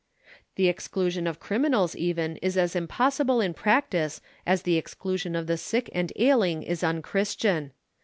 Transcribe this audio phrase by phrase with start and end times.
[0.55, 5.57] The exclusion of criminals even is as impossible in practice as the exclusion of the
[5.57, 7.71] sick and ailing is unchristian.